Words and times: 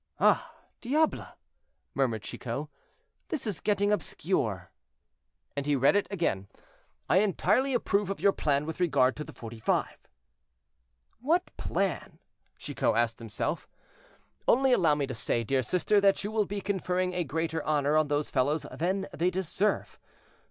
"Ah! 0.19 0.51
diable!" 0.81 1.27
murmured 1.93 2.23
Chicot, 2.23 2.69
"this 3.27 3.45
is 3.45 3.59
getting 3.59 3.91
obscure." 3.91 4.71
And 5.55 5.67
he 5.67 5.75
read 5.75 5.95
it 5.95 6.07
again. 6.09 6.47
"I 7.07 7.17
entirely 7.17 7.75
approve 7.75 8.09
of 8.09 8.19
your 8.19 8.31
plan 8.31 8.65
with 8.65 8.79
regard 8.79 9.15
to 9.17 9.23
the 9.23 9.31
Forty 9.31 9.59
five." 9.59 9.97
"What 11.19 11.55
plan?" 11.55 12.17
Chicot 12.57 12.95
asked 12.97 13.19
himself. 13.19 13.67
"Only 14.47 14.73
allow 14.73 14.95
me 14.95 15.05
to 15.05 15.13
say, 15.13 15.43
dear 15.43 15.61
sister, 15.61 16.01
that 16.01 16.23
you 16.23 16.31
will 16.31 16.45
be 16.45 16.61
conferring 16.61 17.13
a 17.13 17.23
greater 17.23 17.63
honor 17.63 17.95
on 17.95 18.07
those 18.07 18.31
fellows 18.31 18.65
than 18.71 19.07
they 19.13 19.29
deserve." 19.29 19.99